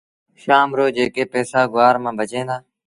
[0.41, 2.57] شآم رو جيڪي پئيٚسآ گُوآر مآݩ بچيٚن دآ